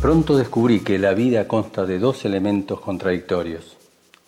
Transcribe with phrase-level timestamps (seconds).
[0.00, 3.76] Pronto descubrí que la vida consta de dos elementos contradictorios.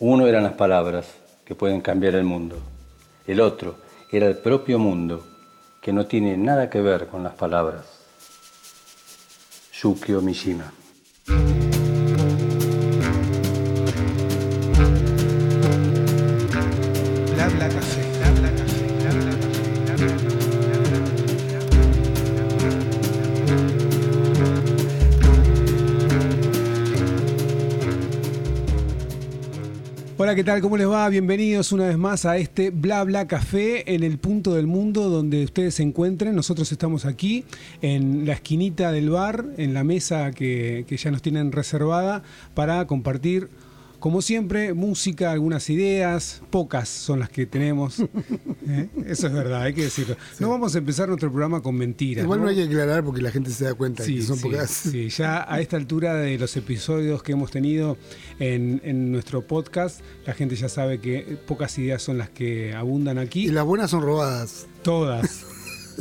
[0.01, 1.07] Uno eran las palabras,
[1.45, 2.57] que pueden cambiar el mundo.
[3.25, 3.77] El otro
[4.11, 5.25] era el propio mundo,
[5.81, 7.85] que no tiene nada que ver con las palabras.
[9.73, 10.73] Yukio Mishima.
[30.41, 30.63] ¿Qué tal?
[30.63, 31.07] ¿Cómo les va?
[31.11, 35.45] Bienvenidos una vez más a este Bla Bla Café en el punto del mundo donde
[35.45, 36.35] ustedes se encuentren.
[36.35, 37.45] Nosotros estamos aquí
[37.83, 42.23] en la esquinita del bar, en la mesa que, que ya nos tienen reservada
[42.55, 43.51] para compartir
[44.01, 48.01] como siempre, música, algunas ideas, pocas son las que tenemos.
[48.01, 48.89] ¿Eh?
[49.07, 50.17] Eso es verdad, hay que decirlo.
[50.39, 52.25] No vamos a empezar nuestro programa con mentiras.
[52.25, 54.43] Igual no, hay que aclarar porque la gente se da cuenta Sí, que son sí,
[54.43, 54.71] pocas.
[54.71, 57.99] sí, ya a esta altura de los episodios que hemos tenido
[58.39, 63.19] en, en nuestro podcast, la gente ya sabe que pocas ideas son las que abundan
[63.19, 63.45] aquí.
[63.47, 64.67] Y las buenas son robadas.
[64.83, 65.45] Todas.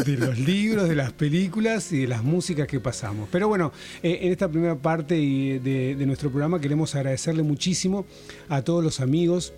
[0.06, 3.28] De los libros, de las películas y de las músicas que pasamos.
[3.32, 3.72] Pero bueno,
[4.04, 8.06] eh, en esta primera parte de, de nuestro programa queremos agradecerle muchísimo
[8.48, 9.54] a todos los amigos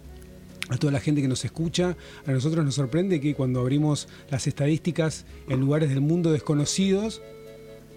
[0.69, 1.97] a toda la gente que nos escucha.
[2.25, 7.21] A nosotros nos sorprende que cuando abrimos las estadísticas en lugares del mundo desconocidos,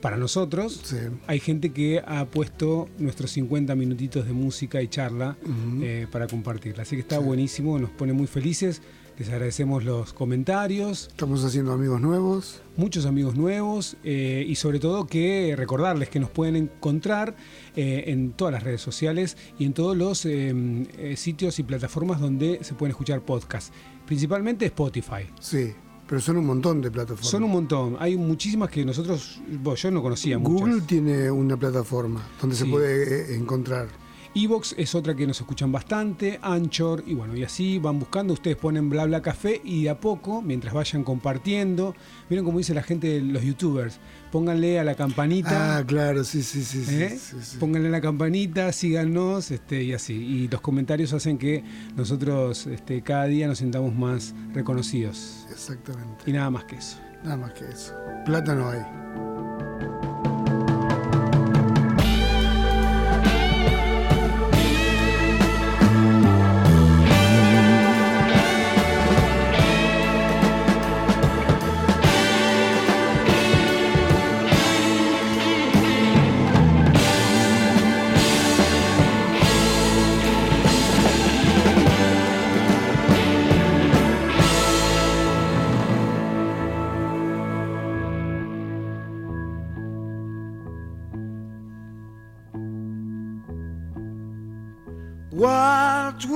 [0.00, 0.96] para nosotros, Sí.
[1.28, 5.36] hay gente que ha puesto nuestros 50 minutitos de música y charla
[5.82, 6.82] eh, para compartirla.
[6.82, 8.82] Así que está buenísimo, nos pone muy felices.
[9.16, 12.62] Les agradecemos los comentarios, Estamos haciendo amigos nuevos.
[12.76, 17.36] muchos amigos nuevos eh, y sobre todo que recordarles que nos pueden encontrar
[17.76, 22.58] eh, en todas las redes sociales y en todos los eh, sitios y plataformas donde
[22.62, 23.72] se pueden escuchar podcasts,
[24.04, 25.28] principalmente Spotify.
[25.38, 25.72] Sí,
[26.08, 27.28] pero son un montón de plataformas.
[27.28, 30.88] Son un montón, hay muchísimas que nosotros, bueno, yo no conocía Google muchas.
[30.88, 33.86] tiene una plataforma donde se puede encontrar.
[34.36, 38.56] Evox es otra que nos escuchan bastante, Anchor, y bueno, y así van buscando, ustedes
[38.56, 41.94] ponen bla bla café y de a poco, mientras vayan compartiendo,
[42.28, 44.00] miren como dice la gente de los youtubers,
[44.32, 45.76] pónganle a la campanita.
[45.76, 46.84] Ah, claro, sí, sí, sí.
[46.84, 47.10] sí, ¿Eh?
[47.16, 47.58] sí, sí.
[47.58, 50.14] Pónganle la campanita, síganos este, y así.
[50.14, 51.62] Y los comentarios hacen que
[51.94, 55.46] nosotros este, cada día nos sintamos más reconocidos.
[55.48, 56.24] Exactamente.
[56.26, 56.98] Y nada más que eso.
[57.22, 57.94] Nada más que eso.
[58.26, 59.33] Plata no hay.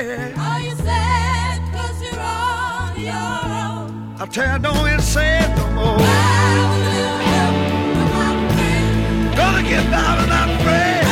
[0.00, 1.60] Are you said
[2.00, 4.16] you're on your own.
[4.18, 5.98] I tell you, don't it sad no more.
[9.36, 11.06] Gonna get by without a friend.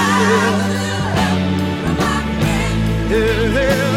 [3.10, 3.60] Yeah.
[3.60, 3.88] yeah.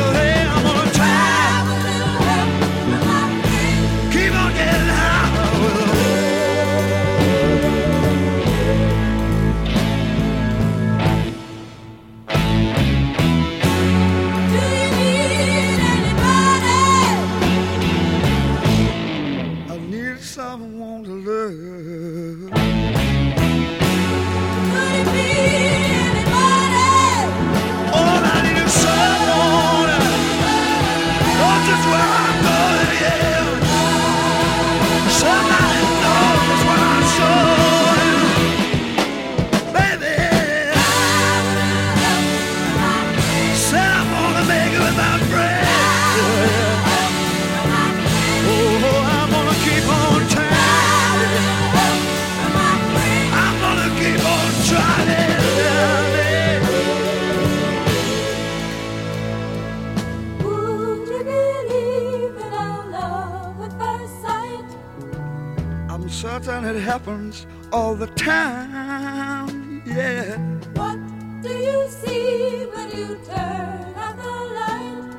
[67.02, 69.82] Happens all the time.
[69.86, 70.38] Yeah.
[70.76, 71.00] What
[71.42, 75.16] do you see when you turn out the light?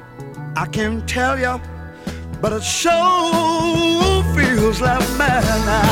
[0.57, 1.61] I can't tell you,
[2.41, 5.89] but it sure feels like madness.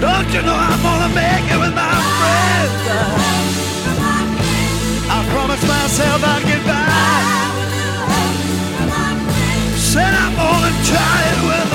[0.00, 2.80] Don't you know I'm gonna make it with my friends?
[5.16, 7.24] I promised myself I'd get by.
[9.90, 11.73] Said I'm gonna try it with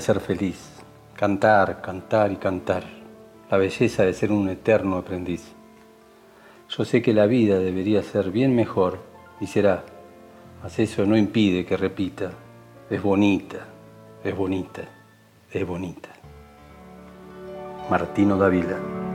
[0.00, 0.58] ser feliz.
[1.14, 2.84] Cantar, cantar y cantar.
[3.50, 5.52] La belleza de ser un eterno aprendiz.
[6.68, 8.98] Yo sé que la vida debería ser bien mejor
[9.40, 9.84] y será.
[10.62, 12.30] Mas eso no impide que repita.
[12.88, 13.66] Es bonita,
[14.22, 14.82] es bonita,
[15.50, 16.10] es bonita.
[17.90, 19.09] Martino Dávila.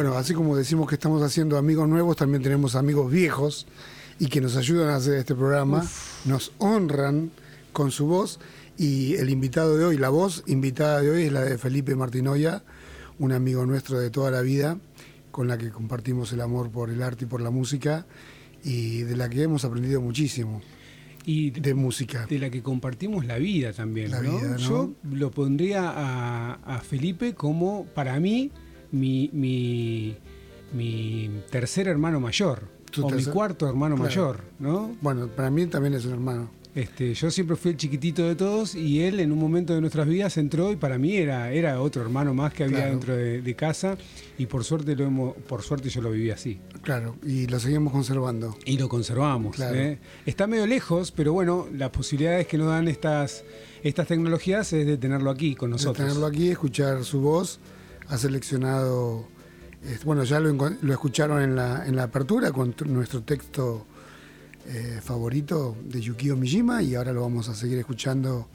[0.00, 3.66] Bueno, así como decimos que estamos haciendo amigos nuevos, también tenemos amigos viejos
[4.18, 5.86] y que nos ayudan a hacer este programa,
[6.24, 7.30] nos honran
[7.74, 8.40] con su voz
[8.78, 12.62] y el invitado de hoy, la voz invitada de hoy es la de Felipe Martinoya,
[13.18, 14.78] un amigo nuestro de toda la vida,
[15.30, 18.06] con la que compartimos el amor por el arte y por la música
[18.64, 20.62] y de la que hemos aprendido muchísimo
[21.26, 22.24] Y de música.
[22.24, 24.12] de la que compartimos la vida también.
[24.12, 24.38] La ¿no?
[24.38, 24.56] vida, ¿no?
[24.56, 28.50] Yo lo pondría a, a Felipe como, para mí,
[28.92, 30.16] mi, mi,
[30.72, 32.62] mi tercer hermano mayor.
[33.00, 34.08] O mi tercer- cuarto hermano Claro.
[34.08, 34.96] mayor, ¿no?
[35.00, 36.50] Bueno, para mí también es un hermano.
[36.72, 40.06] Este, yo siempre fui el chiquitito de todos y él en un momento de nuestras
[40.06, 42.90] vidas entró y para mí era, era otro hermano más que había Claro.
[42.92, 43.96] dentro de, de casa
[44.38, 46.60] y por suerte lo hemos, por suerte yo lo viví así.
[46.82, 48.56] Claro, y lo seguimos conservando.
[48.64, 49.56] Y lo conservamos.
[49.56, 49.74] Claro.
[49.76, 49.98] ¿eh?
[50.26, 53.42] Está medio lejos, pero bueno, las posibilidades que nos dan estas,
[53.82, 56.06] estas tecnologías es de tenerlo aquí con de nosotros.
[56.06, 57.58] tenerlo aquí, escuchar su voz.
[58.10, 59.24] Ha seleccionado,
[59.84, 63.86] eh, bueno, ya lo, lo escucharon en la, en la apertura con nuestro texto
[64.66, 68.48] eh, favorito de Yukio Mishima y ahora lo vamos a seguir escuchando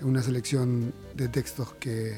[0.00, 2.14] en una selección de textos que,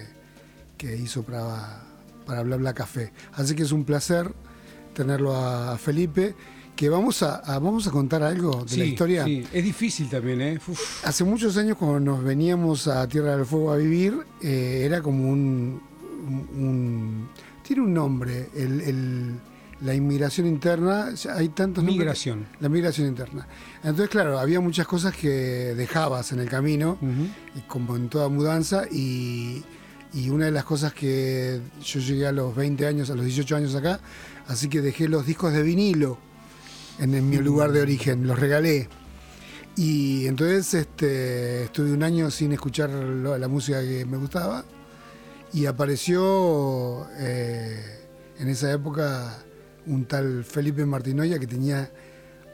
[0.76, 1.82] que hizo para,
[2.26, 3.12] para Bla Bla Café.
[3.32, 4.32] Así que es un placer
[4.94, 6.34] tenerlo a, a Felipe,
[6.76, 9.24] que vamos a, a- vamos a contar algo de Sí, la historia.
[9.24, 9.46] sí.
[9.52, 10.58] Es difícil también, ¿eh?
[10.66, 11.06] Uf.
[11.06, 15.30] Hace muchos años cuando nos veníamos a Tierra del Fuego a vivir, eh, era como
[15.30, 15.80] un,
[16.26, 17.28] un-
[17.62, 19.40] Tiene un nombre, el- el-
[19.82, 21.98] la inmigración interna, hay tantos nombres.
[21.98, 22.46] Migración.
[22.60, 23.46] La migración interna.
[23.76, 25.28] Entonces, claro, había muchas cosas que
[25.74, 27.28] dejabas en el camino, Ujú.
[27.56, 29.62] y como en toda mudanza, y,
[30.12, 33.56] y una de las cosas que yo llegué a los 20 años, a los 18
[33.56, 34.00] años acá,
[34.48, 36.18] así que dejé los discos de vinilo
[36.98, 38.88] en, en mi lugar de origen, los regalé.
[39.76, 44.64] Y entonces este, estuve un año sin escuchar la música que me gustaba
[45.52, 47.76] y apareció eh,
[48.38, 49.44] en esa época
[49.86, 51.90] un tal Felipe Martinoya que tenía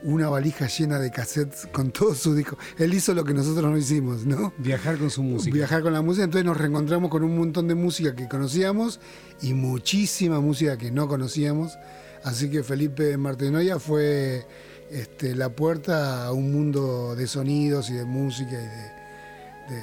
[0.03, 2.59] una valija llena de cassettes con todos sus discos.
[2.79, 4.53] Él hizo lo que nosotros no hicimos, ¿no?
[4.59, 5.55] Viajar con su música.
[5.55, 9.01] Viajar con la música, entonces nos reencontramos con un montón de música que conocíamos
[9.43, 11.77] y muchísima música que no conocíamos.
[12.25, 14.47] Así que Felipe Martinoya fue
[14.91, 19.83] este, la puerta a un mundo de sonidos y de música y de,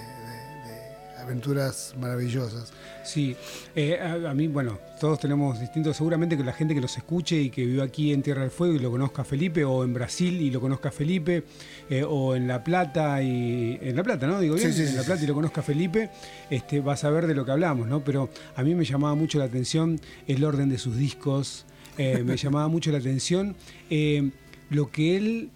[1.23, 2.71] aventuras maravillosas.
[3.03, 3.35] Sí,
[3.75, 7.39] eh, a, a mí, bueno, todos tenemos distintos, seguramente que la gente que los escuche
[7.39, 9.93] y que vive aquí en Tierra del Fuego y lo conozca a Felipe, o en
[9.93, 11.43] Brasil y lo conozca a Felipe,
[11.89, 13.77] eh, o en La Plata y.
[13.81, 14.39] En La Plata, ¿no?
[14.39, 16.09] Digo bien, Sí, sí, en La sí, Plata y lo conozca a Felipe,
[16.49, 18.03] este, va a saber de lo que hablamos, ¿no?
[18.03, 21.65] Pero a mí me llamaba mucho la atención el orden de sus discos,
[21.97, 23.55] eh, me llamaba mucho la atención
[24.69, 25.49] lo que él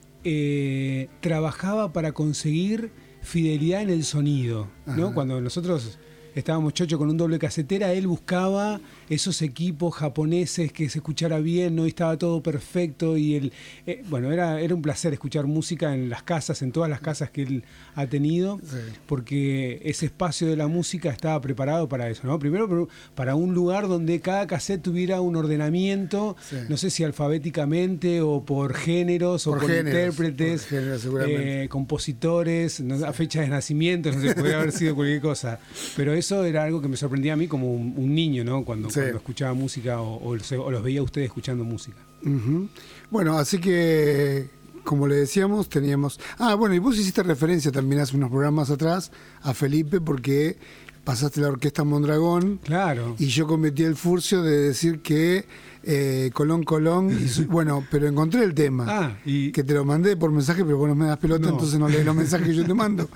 [1.21, 2.91] trabajaba para conseguir
[3.27, 5.13] fidelidad en el sonido, ¿no?
[5.13, 5.99] Cuando nosotros
[6.39, 8.79] estábamos chocho con un doble casetera, él buscaba
[9.09, 11.85] esos equipos japoneses que se escuchara bien, ¿no?
[11.85, 13.53] Y estaba todo perfecto y él,
[13.85, 17.29] eh, bueno, era, era un placer escuchar música en las casas, en todas las casas
[17.31, 17.63] que él
[17.95, 18.77] ha tenido, Sí.
[19.07, 22.37] porque ese espacio de la música estaba preparado para eso, ¿no?
[22.39, 26.57] Primero para un lugar donde cada cassette tuviera un ordenamiento, Sí.
[26.69, 31.63] no sé si alfabéticamente o por géneros o Por géneros, intérpretes, por géneros, seguramente.
[31.63, 35.59] eh, compositores, no, a fecha de nacimiento, no sé, podría haber sido cualquier cosa.
[35.95, 38.63] Pero eso era algo que me sorprendía a mí como un, un niño, ¿no?
[38.65, 38.99] Cuando, Sí.
[38.99, 41.97] cuando escuchaba música o, o los, o los veía a ustedes escuchando música.
[43.09, 44.49] Bueno, así que,
[44.83, 46.19] como le decíamos, teníamos...
[46.37, 50.57] Ah, bueno, y vos hiciste referencia también hace unos programas atrás a Felipe porque
[51.07, 53.15] pasaste la orquesta Mondragón Claro.
[53.17, 55.45] y yo cometí el furcio de decir que
[55.89, 58.85] eh, Colón Colón, y bueno, pero encontré el tema.
[58.89, 61.53] Ah, y que te lo mandé por mensaje, pero vos no me das pelota, No.
[61.53, 63.09] entonces no lees los mensajes que yo te mando.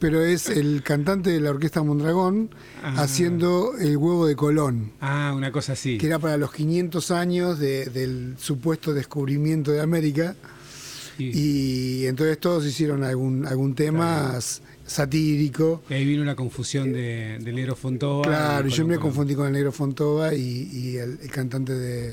[0.00, 2.50] Pero es el cantante de la orquesta Mondragón
[2.82, 3.02] Ah.
[3.02, 5.98] haciendo el huevo de Colón, ah, una cosa así.
[5.98, 10.34] que era para los 500 años de- del supuesto descubrimiento de América.
[11.18, 14.36] Y, Y entonces todos hicieron algún, algún tema
[14.86, 15.82] satírico.
[15.90, 18.22] y ahí vino una confusión de, del negro Fontova.
[18.24, 22.08] Claro, yo me confundí con el negro Fontova y, y el, el cantante de,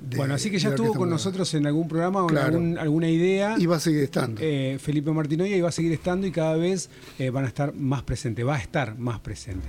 [0.00, 2.46] de- Bueno, así que ya estuvo con nosotros en algún programa o en Claro.
[2.58, 3.54] algún- alguna idea.
[3.58, 4.40] Y va a seguir estando.
[4.42, 7.74] Eh, Felipe Martinoya y va a seguir estando y cada vez eh, van a estar
[7.74, 9.66] más presentes, va a estar más presente.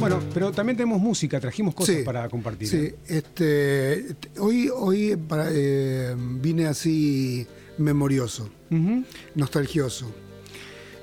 [0.00, 2.68] Bueno, pero también tenemos música, trajimos cosas Sí, para compartir.
[2.68, 2.94] Sí, ¿eh?
[3.08, 7.46] este, hoy, hoy para- eh, vine así
[7.78, 9.04] memorioso, Ujú.
[9.34, 10.12] nostalgioso.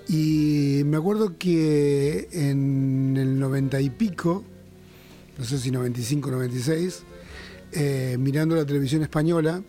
[0.08, 4.44] Y me acuerdo que en el 90 y pico,
[5.38, 7.03] no sé si 95, 96,
[7.72, 9.63] eh, mirando la televisión española,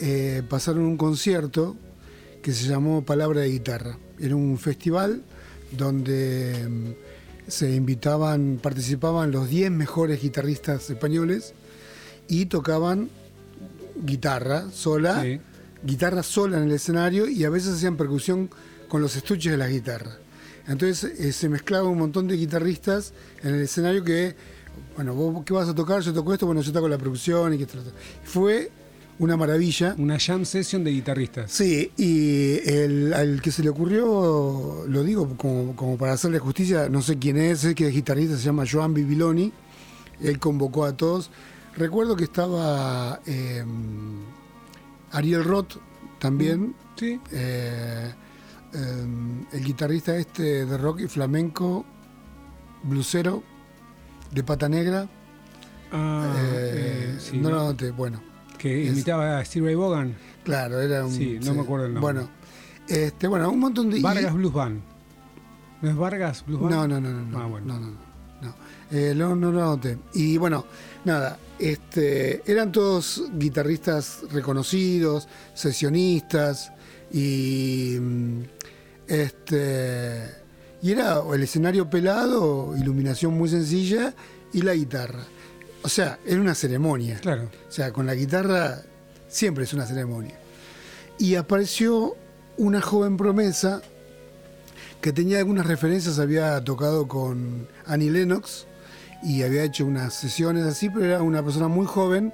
[0.00, 1.76] eh, pasaron un concierto
[2.40, 3.98] que se llamó Palabra de Guitarra.
[4.20, 5.22] Era un festival
[5.76, 11.52] donde mm, se invitaban, participaban los 10 mejores guitarristas españoles
[12.28, 13.10] y tocaban
[14.04, 15.40] guitarra sola, Sí.
[15.82, 18.50] Guitarra sola en el escenario y a veces hacían percusión
[18.88, 20.18] con los estuches de la guitarra.
[20.66, 24.36] Entonces eh, se mezclaba un montón de guitarristas en el escenario que,
[24.96, 27.58] bueno, vos qué vas a tocar, yo toco esto, bueno, yo toco la percusión y
[27.58, 27.66] que
[28.24, 28.70] fue
[29.18, 29.94] una maravilla.
[29.98, 31.50] Una jam session de guitarristas.
[31.50, 36.88] Sí, y el, al que se le ocurrió, lo digo como, como para hacerle justicia,
[36.88, 39.52] no sé quién es, sé que es guitarrista, se llama Joan Bibiloni,
[40.22, 41.30] él convocó a todos.
[41.76, 43.64] Recuerdo que estaba eh,
[45.12, 45.76] Ariel Roth
[46.18, 47.20] también, Sí.
[47.32, 48.12] eh,
[48.74, 49.06] eh,
[49.52, 51.84] el guitarrista este de rock y flamenco,
[52.82, 53.42] blusero,
[54.30, 55.08] de pata negra.
[55.92, 57.38] Ah, eh, eh, sí.
[57.38, 58.20] no lo anoté, bueno.
[58.58, 60.16] que es- imitaba a Steve Ray Vaughan.
[60.44, 61.12] Claro, era un.
[61.12, 62.12] Sí, no me acuerdo el nombre.
[62.12, 62.28] Bueno,
[62.88, 63.98] este, bueno, un montón de.
[63.98, 64.80] y- Vargas Blues Band.
[65.80, 66.74] ¿No es Vargas Blues Band?
[66.74, 67.24] No, no, no, no.
[67.24, 67.66] no, Ah, bueno.
[67.74, 67.96] no, no, no,
[68.42, 69.14] no.
[69.14, 69.96] No, no lo anoté.
[70.12, 70.64] Y bueno,
[71.04, 76.72] nada, este, eran todos guitarristas reconocidos, sesionistas
[77.12, 77.96] y
[79.06, 80.38] este
[80.80, 84.14] y era el escenario pelado, iluminación muy sencilla
[84.52, 85.24] y la guitarra.
[85.82, 87.18] O sea, era una ceremonia.
[87.20, 87.50] Claro.
[87.68, 88.82] O sea, con la guitarra
[89.28, 90.38] siempre es una ceremonia.
[91.18, 92.16] Y apareció
[92.56, 93.82] una joven promesa
[95.00, 98.67] que tenía algunas referencias, había tocado con Annie Lennox
[99.22, 102.32] y había hecho unas sesiones así, pero era una persona muy joven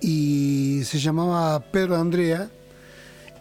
[0.00, 2.48] y se llamaba Pedro Andrea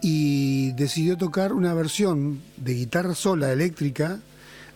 [0.02, 4.20] y decidió tocar una versión de guitarra sola eléctrica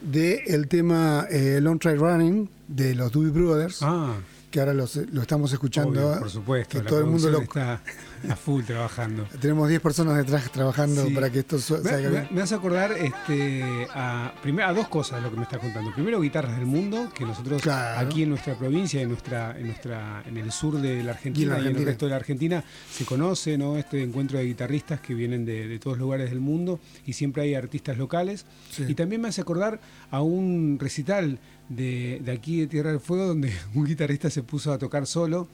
[0.01, 3.79] del el tema eh, Long Try Running de los Doobie Brothers.
[3.81, 4.15] Ah,
[4.55, 6.07] que ahora los- lo estamos escuchando.
[6.11, 6.77] obvio, por supuesto.
[6.77, 7.41] Que la todo el mundo lo.
[7.41, 7.81] está
[8.29, 9.27] a full trabajando.
[9.41, 11.13] Tenemos 10 personas detrás trabajando Sí.
[11.13, 12.27] para que esto salga bien.
[12.31, 14.31] me hace acordar este, a,
[14.65, 15.93] a dos cosas lo que me estás contando.
[15.93, 18.07] Primero, guitarras del mundo, que nosotros Claro.
[18.07, 21.67] aquí en nuestra provincia, en nuestra, en nuestra, en el sur de la Argentina Y
[21.67, 23.75] en el resto de la Argentina se conoce ¿no?
[23.77, 27.55] este encuentro de guitarristas que vienen de, de todos lugares del mundo y siempre hay
[27.55, 28.45] artistas locales.
[28.71, 28.85] Sí.
[28.87, 29.81] Y también me hace acordar
[30.11, 34.71] a un recital de, de aquí de Tierra del Fuego donde un guitarrista se puso
[34.71, 35.47] a tocar solo.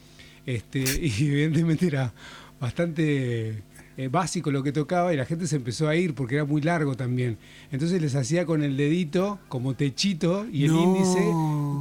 [0.46, 2.14] Este, y evidentemente era
[2.60, 3.64] bastante
[3.98, 6.62] eh, básico lo que tocaba y la gente se empezó a ir porque era muy
[6.62, 7.38] largo también.
[7.72, 10.84] Entonces les hacía con el dedito como techito y el No.
[10.84, 11.20] índice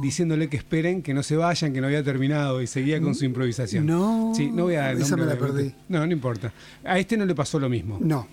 [0.01, 3.25] diciéndole que esperen, que no se vayan, que no había terminado y seguía con su
[3.25, 3.85] improvisación.
[3.85, 4.33] No.
[4.35, 5.73] Sí, no voy a Esa me la perdí.
[5.89, 6.51] No, no importa.
[6.83, 7.97] A este no le pasó lo mismo.
[8.01, 8.27] No.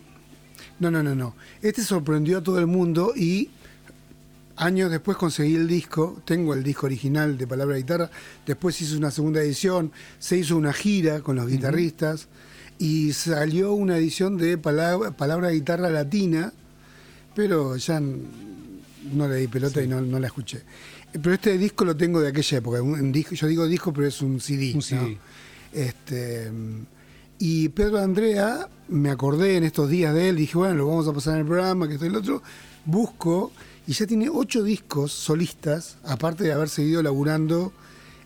[0.80, 1.34] No, no, no, no.
[1.60, 3.50] Este sorprendió a todo el mundo y
[4.58, 8.10] años después conseguí el disco, tengo el disco original de Palabra Guitarra,
[8.46, 12.28] después hice una segunda edición, se hizo una gira con los guitarristas
[12.78, 16.52] y salió una edición de Palabra, Palabra Guitarra Latina,
[17.34, 20.62] pero ya no le di pelota y no, no la escuché.
[21.12, 24.06] Pero este disco lo tengo de aquella época, un, un disco, yo digo disco, pero
[24.06, 24.70] es un CD.
[24.70, 24.82] Un ¿no?
[24.82, 25.18] CD.
[25.72, 26.50] Este,
[27.38, 31.12] y Pedro Andrea, me acordé en estos días de él, dije, bueno, lo vamos a
[31.12, 32.42] pasar en el programa, que esto y el otro.
[32.84, 33.52] Busco,
[33.88, 37.72] y ya tiene ocho discos solistas, aparte de haber seguido laburando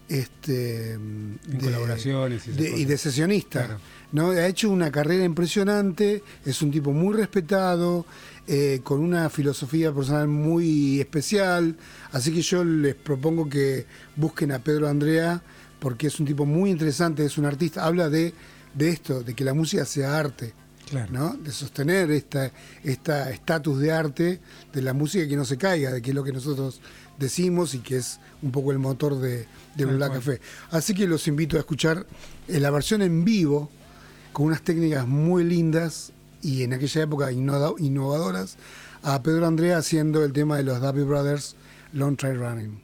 [0.09, 2.89] este, En colaboraciones y de- y cosas.
[2.89, 3.65] de sesionista.
[3.67, 3.81] Claro.
[4.13, 4.31] ¿no?
[4.31, 8.05] Ha hecho una carrera impresionante, es un tipo muy respetado,
[8.47, 11.77] eh, con una filosofía personal muy especial,
[12.11, 15.41] así que yo les propongo que busquen a Pedro Andrea,
[15.79, 18.35] porque es un tipo muy interesante, es un artista, habla de,
[18.75, 20.53] de esto, de que la música sea arte.
[20.89, 21.11] Claro.
[21.11, 21.35] ¿no?
[21.35, 22.51] de sostener esta
[22.85, 24.41] esta estatus de arte
[24.75, 26.81] de la música que no se caiga, de que es lo que nosotros
[27.19, 30.21] decimos y que es un poco el motor de, de Black cual.
[30.21, 30.41] Café.
[30.71, 32.07] Así que los invito a escuchar
[32.49, 33.71] eh, la versión en vivo
[34.33, 38.57] con unas técnicas muy lindas y en aquella época innovadoras
[39.03, 41.57] a Pedro Andrea haciendo el tema de los Dappy Brothers
[41.93, 42.81] Long Trail Running.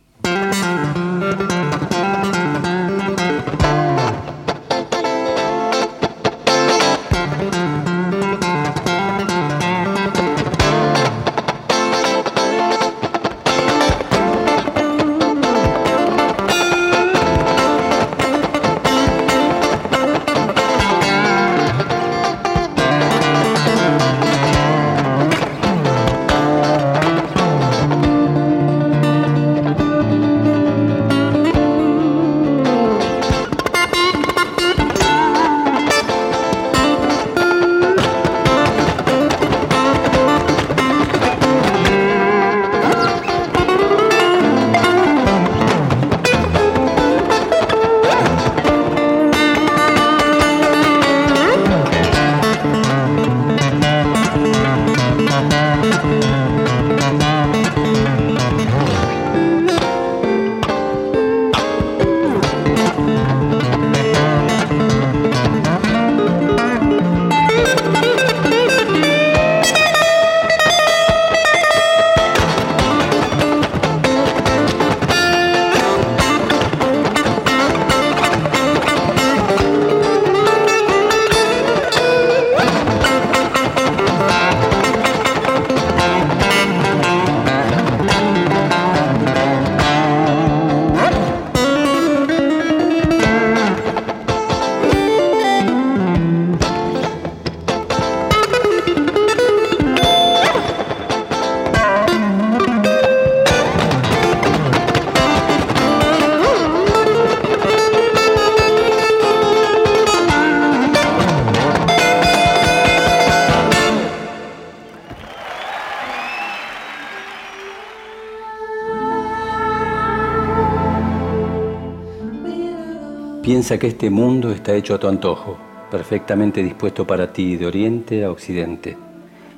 [123.68, 125.58] Piensa que este mundo está hecho a tu antojo,
[125.90, 128.96] perfectamente dispuesto para ti de oriente a occidente.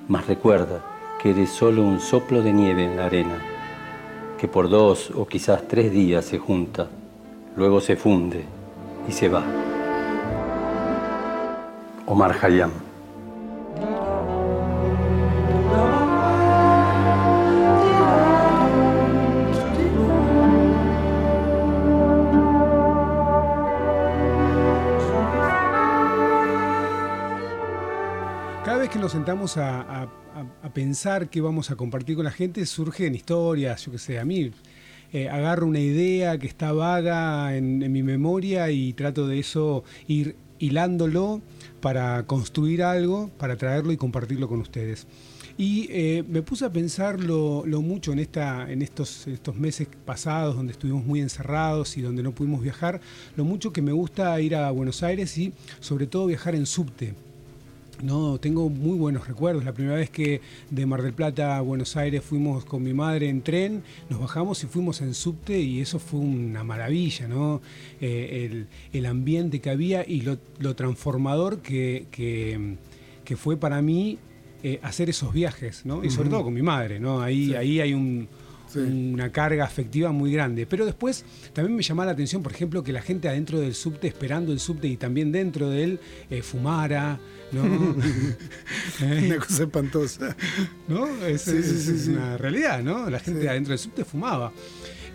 [0.09, 0.85] Mas recuerda
[1.23, 3.41] que eres solo un soplo de nieve en la arena,
[4.37, 6.89] que por dos o quizás tres días se junta,
[7.55, 8.43] luego se funde
[9.09, 9.45] y se va.
[12.05, 12.90] Omar Hayam.
[29.01, 30.09] Nos sentamos a, a-
[30.63, 34.25] a- pensar qué vamos a compartir con la gente, surgen historias, yo qué sé, a
[34.25, 34.51] mí
[35.13, 39.85] eh, agarro una idea que está vaga en, en mi memoria y trato de eso
[40.07, 41.41] ir hilándolo
[41.81, 45.07] para construir algo, para traerlo y compartirlo con ustedes.
[45.57, 49.89] Y eh, me puse a pensar lo, lo mucho en, esta, en estos, estos meses
[50.05, 53.01] pasados donde estuvimos muy encerrados y donde no pudimos viajar,
[53.37, 57.15] lo mucho que me gusta ir a Buenos Aires y sobre todo viajar en subte.
[58.03, 59.65] No, tengo muy buenos recuerdos.
[59.65, 63.29] La primera vez que de Mar del Plata a Buenos Aires fuimos con mi madre
[63.29, 67.61] en tren, nos bajamos y fuimos en subte y eso fue una maravilla, ¿no?
[68.01, 68.67] Eh, el,
[68.99, 72.77] el ambiente que había y lo, lo transformador que, que-
[73.25, 74.19] que fue para mí
[74.63, 76.03] eh, hacer esos viajes, ¿no?
[76.05, 77.21] Y sobre todo con mi madre, ¿no?
[77.23, 77.55] Ahí, Sí.
[77.55, 78.29] ahí hay un,
[78.73, 78.79] Sí.
[78.79, 80.67] una carga afectiva muy grande.
[80.67, 84.07] Pero después también me llamaba la atención, por ejemplo, que la gente adentro del subte,
[84.09, 87.19] esperando el subte y también dentro de él, eh, fumara,
[87.53, 87.63] ¿no?
[89.03, 90.37] Eh, Una cosa espantosa.
[90.89, 91.07] ¿no?
[91.25, 93.09] Es, Sí, una realidad, ¿no?
[93.09, 94.53] La gente adentro del subte fumaba.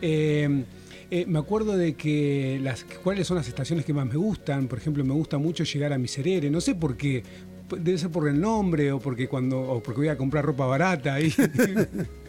[0.01, 0.63] Eh,
[1.11, 4.67] eh, me acuerdo de que las cuáles son las estaciones que más me gustan.
[4.67, 6.49] Por ejemplo, me gusta mucho llegar a Miserere.
[6.49, 7.23] No sé por qué.
[7.69, 11.13] Debe ser por el nombre o porque cuando o porque voy a comprar ropa barata
[11.15, 11.31] ahí.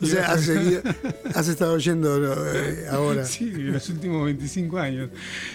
[0.00, 2.16] O sea, has, estado oyendo
[2.54, 3.24] eh, ahora.
[3.24, 5.10] Sí, en los últimos 25 años.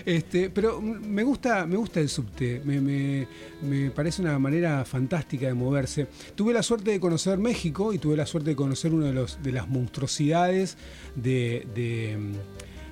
[0.05, 3.27] Este, pero me gusta, me gusta el subte, me, me-
[3.61, 6.07] me parece una manera fantástica de moverse.
[6.35, 9.51] Tuve la suerte de conocer México y tuve la suerte de conocer una de, de
[9.51, 10.77] las monstruosidades
[11.15, 12.17] de, de-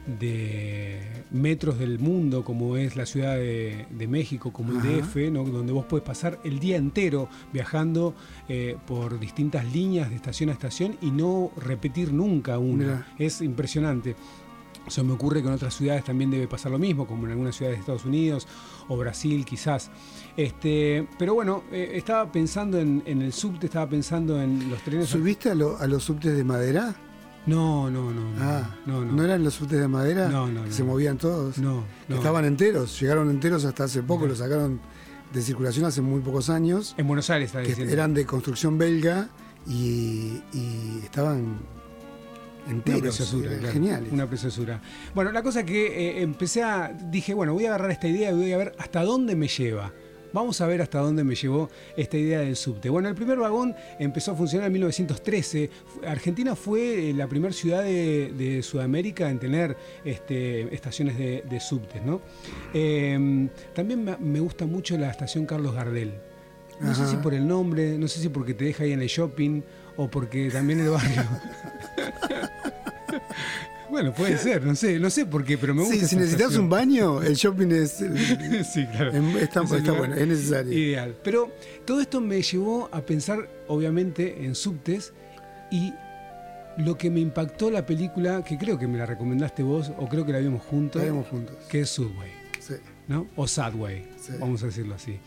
[0.08, 1.00] de
[1.32, 5.02] metros del mundo, como es la Ciudad de, de México, como el.
[5.02, 5.44] DF, ¿no?
[5.44, 8.14] donde vos puedes pasar el día entero viajando
[8.50, 13.08] eh, por distintas líneas de estación a estación y no repetir nunca una.
[13.18, 14.16] Es impresionante.
[14.88, 17.56] Se me ocurre que en otras ciudades también debe pasar lo mismo, como en algunas
[17.56, 18.48] ciudades de Estados Unidos
[18.90, 19.90] o Brasil quizás.
[20.36, 25.08] Este, pero bueno, eh, estaba pensando en, en el subte, estaba pensando en los trenes.
[25.08, 26.94] ¿Subiste a, lo- a los subtes de madera?
[27.46, 28.42] No, no, no, no.
[28.42, 29.24] Ah, no, no.
[29.24, 30.30] eran los subtes de madera?
[30.30, 30.74] No, no, que no.
[30.76, 31.58] se movían todos.
[31.58, 32.16] No, no.
[32.16, 34.80] Estaban enteros, llegaron enteros hasta hace poco, los sacaron
[35.34, 37.92] de circulación hace muy pocos años, En Buenos Aires que diciendo.
[37.92, 39.30] eran de construcción belga
[39.68, 41.58] y, y estaban
[42.66, 44.14] Una enteros, preciosura, eran claro, geniales.
[44.14, 44.80] Una preciosura.
[45.16, 46.94] Bueno, la cosa que eh, empecé a.
[47.10, 49.92] Dije, bueno, voy a agarrar esta idea y voy a ver hasta dónde me lleva.
[50.34, 52.90] Vamos a ver hasta dónde me llevó esta idea del subte.
[52.90, 55.70] Bueno, el primer vagón empezó a funcionar en 1913.
[55.86, 61.44] Fu- Argentina fue eh, la primera ciudad de, de Sudamérica en tener este, estaciones de,
[61.50, 62.20] de subtes, ¿no?
[62.74, 66.14] Eh, también me, gusta mucho la estación Carlos Gardel.
[66.80, 69.08] No sé si por el nombre, no sé si porque te deja ahí en el
[69.08, 69.62] shopping
[69.96, 71.22] o porque también el barrio.
[73.94, 75.96] Bueno, puede ser, no sé, no sé por qué, pero me gusta.
[75.96, 77.92] Sí, si necesitas un baño, el shopping es,
[78.74, 79.12] sí, claro.
[79.14, 80.74] em- está, Es bueno, es necesario.
[80.74, 81.16] Ideal.
[81.24, 81.52] Pero
[81.86, 85.14] todo esto me llevó a pensar, obviamente, en subtes
[85.70, 85.94] y
[86.78, 90.26] lo que me impactó la película, que creo que me la recomendaste vos, o creo
[90.26, 91.56] que la vimos juntos, Estaremos juntos.
[91.70, 92.32] que es Subway.
[92.66, 92.76] Sí.
[93.08, 93.28] ¿no?
[93.36, 94.32] O Sadway, Sí.
[94.40, 95.18] vamos a decirlo así.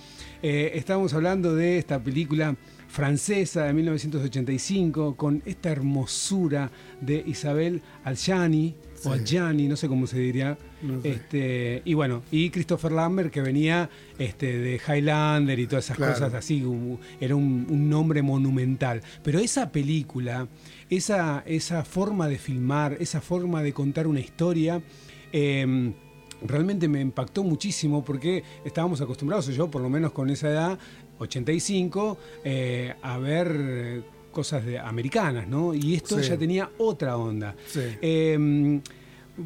[0.43, 2.57] Eh, estamos hablando de esta película
[2.89, 6.71] francesa de 1985 con esta hermosura
[7.03, 9.21] de Isabel Adjani o Sí.
[9.21, 10.57] Adjani, no sé cómo se diría.
[10.81, 11.11] No sé.
[11.11, 16.13] Este, y bueno, y Christopher Lambert que venía este, de Highlander y todas esas Claro.
[16.15, 16.65] cosas así,
[17.21, 19.03] era un, un nombre monumental.
[19.23, 20.49] Pero esa película,
[20.89, 24.81] esa, esa forma de filmar, esa forma de contar una historia,
[25.33, 25.93] eh,
[26.43, 30.79] realmente me impactó muchísimo porque estábamos acostumbrados, yo por lo menos con esa edad,
[31.19, 35.73] 85, eh, a ver eh, cosas de, americanas, ¿no?
[35.75, 36.29] Y esto Sí.
[36.29, 37.57] ya tenía otra onda.
[37.67, 37.81] Sí.
[38.03, 38.81] Eh,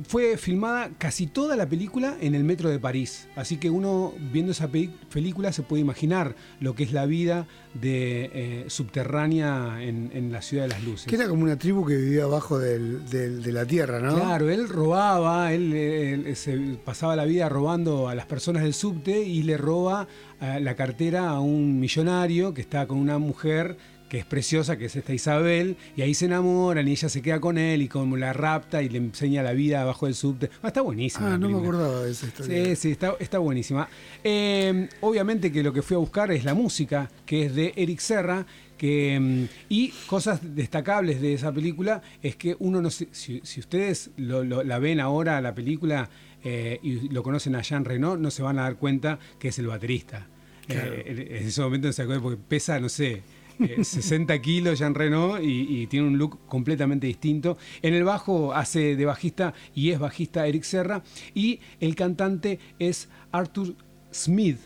[0.07, 4.53] fue filmada casi toda la película en el metro de París, así que uno viendo
[4.53, 10.11] esa pe- película se puede imaginar lo que es la vida de eh, subterránea en,
[10.15, 11.07] en la ciudad de las luces.
[11.07, 14.15] Que era como una tribu que vivía abajo del- del- de la tierra, ¿no?
[14.17, 19.43] Claro, él robaba, él, se pasaba la vida robando a las personas del subte y
[19.43, 20.07] le roba
[20.41, 23.77] eh, la cartera a un millonario que está con una mujer
[24.11, 27.41] que es preciosa, que es esta Isabel, y ahí se enamoran y ella se queda
[27.41, 30.51] con él y como la rapta y le enseña la vida abajo del subte.
[30.63, 31.35] Ah, está buenísima.
[31.35, 32.65] Ah, no me acordaba de esa historia.
[32.67, 33.89] Sí, sí, está, está buenísima.
[34.25, 38.01] Eh, obviamente que lo que fui a buscar es la música, que es de Eric
[38.01, 38.45] Serra,
[38.77, 44.11] que, mm, y cosas destacables de esa película es que uno no si, si ustedes
[44.17, 46.11] lo- lo- la ven ahora, la película,
[46.43, 49.59] eh, y lo conocen a Jean Reno, no se van a dar cuenta que es
[49.61, 50.27] el baterista.
[50.67, 50.93] Claro.
[50.95, 53.23] Eh, en ese momento no se acuerda porque pesa, no sé,
[53.61, 57.57] eh, 60 kilos Jean Reno y, y tiene un look completamente distinto.
[57.83, 61.03] En el bajo hace de bajista y es bajista Eric Serra
[61.35, 63.75] y el cantante es Arthur
[64.13, 64.59] Smith,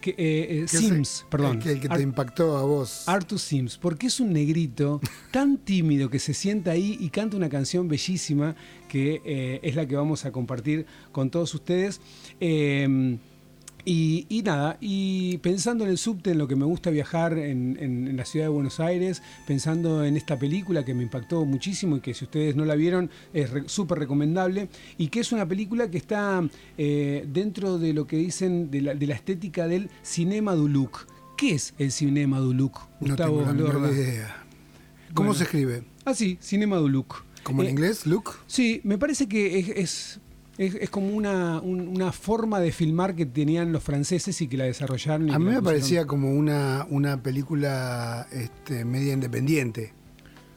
[0.00, 1.56] que, eh, eh, es Sims, el- perdón.
[1.58, 3.08] El que, el que te Ar- impactó a vos.
[3.08, 5.00] Arthur Sims, porque es un negrito
[5.32, 8.54] tan tímido que se sienta ahí y canta una canción bellísima
[8.88, 12.00] que eh, es la que vamos a compartir con todos ustedes.
[13.88, 17.76] Y, y nada, y pensando en el subte, en lo que me gusta viajar en,
[17.80, 21.96] en- en la ciudad de Buenos Aires, pensando en esta película que me impactó muchísimo
[21.96, 24.68] y que si ustedes no la vieron es re- súper recomendable,
[24.98, 26.42] y que es una película que está
[26.76, 31.06] eh, dentro de lo que dicen de la, de la estética del cinema du look,
[31.36, 32.72] ¿Qué es el Cinema du Look?
[33.00, 33.92] No Gustavo tengo la menor Lorda.
[33.92, 34.42] idea.
[35.12, 35.34] ¿Cómo Bueno.
[35.34, 35.84] se escribe?
[36.06, 37.24] Ah, sí, Cinema du Look.
[37.42, 38.30] ¿Como en Eh, inglés, Luke?
[38.46, 40.20] Sí, me parece que es, es,
[40.58, 44.56] es- es como una, un- una forma de filmar que tenían los franceses y que
[44.56, 45.30] la desarrollaron.
[45.30, 49.92] A mí me parecía como una, una película este, media independiente,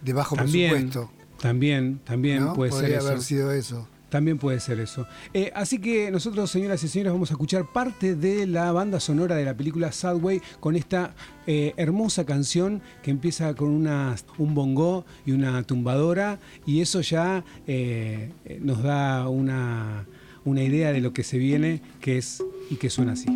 [0.01, 1.11] de bajo También, presupuesto.
[1.41, 2.53] también, también ¿no?
[2.53, 3.21] puede Podría ser haber eso.
[3.27, 3.87] sido eso.
[4.09, 5.07] También puede ser eso.
[5.33, 9.35] Eh, así que nosotros, señoras y señores, vamos a escuchar parte de la banda sonora
[9.35, 11.13] de la película Sadway con esta
[11.45, 17.43] eh, hermosa canción que empieza con una, un bongo y una tumbadora y eso ya
[17.67, 20.05] eh, nos da una,
[20.45, 23.27] idea de lo que se viene, que es y que suena así.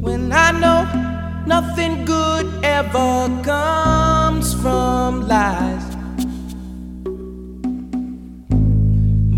[0.00, 0.80] When I know
[1.46, 5.84] nothing good ever comes from lies?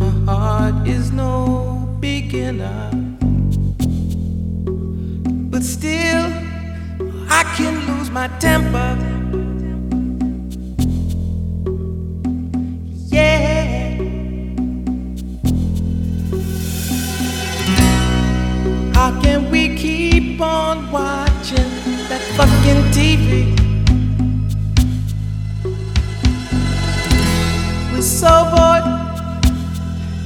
[0.01, 2.91] My heart is no beginner,
[5.51, 6.25] but still
[7.29, 9.12] I can lose my temper.
[20.43, 21.71] On watching
[22.09, 23.55] that fucking TV?
[27.93, 28.85] We're so bored,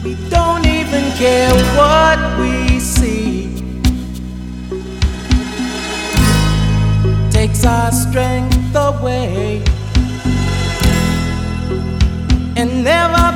[0.02, 3.54] we don't even care what we see.
[7.30, 9.62] Takes our strength away
[12.56, 13.32] and never,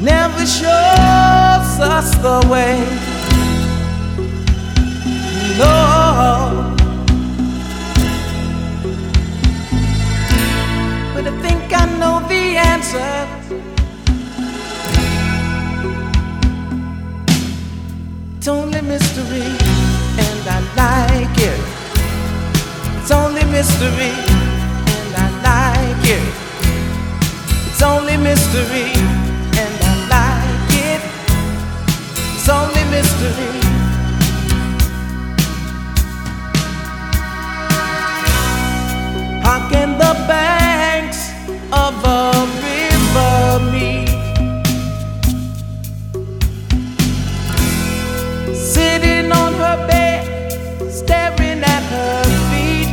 [0.00, 3.13] never shows us the way.
[5.56, 6.74] No,
[11.14, 13.14] but I think I know the answer.
[18.36, 19.46] It's only mystery,
[20.24, 21.60] and I like it.
[22.98, 24.10] It's only mystery,
[24.96, 26.34] and I like it.
[27.68, 28.90] It's only mystery,
[29.62, 31.02] and I like it.
[32.34, 33.63] It's only mystery.
[39.44, 41.20] How can the banks
[41.70, 42.32] of a
[42.64, 44.08] river meet?
[48.56, 50.22] Sitting on her bed,
[50.90, 52.90] staring at her feet.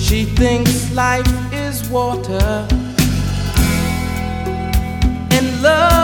[0.00, 2.66] She thinks life is water.
[5.36, 6.03] And love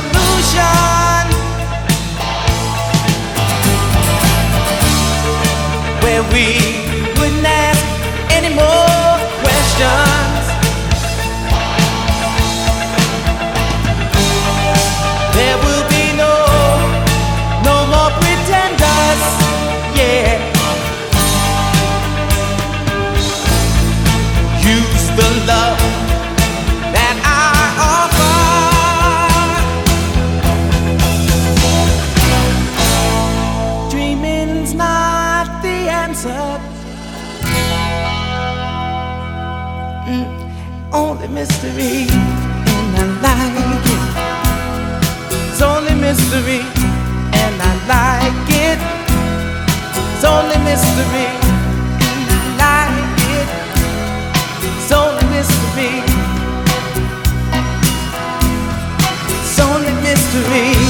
[0.00, 1.26] grand evolution
[6.02, 6.46] where we
[7.18, 7.84] wouldn't ask
[8.32, 10.09] any more questions.
[40.10, 40.26] Mm,
[40.92, 44.02] only mystery, and I like it.
[45.52, 46.62] It's only mystery,
[47.42, 48.80] and I like it.
[50.10, 51.28] It's only mystery,
[52.08, 53.48] and I like it.
[54.66, 56.02] It's only mystery.
[59.30, 60.89] It's only mystery.